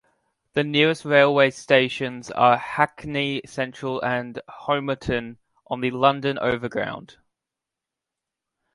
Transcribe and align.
The 0.53 0.63
nearest 0.63 1.05
railway 1.05 1.51
stations 1.51 2.31
are 2.31 2.57
"Hackney 2.57 3.43
Central" 3.45 4.01
and 4.03 4.41
"Homerton" 4.49 5.37
on 5.67 5.81
the 5.81 5.91
London 5.91 6.39
Overground. 6.39 7.17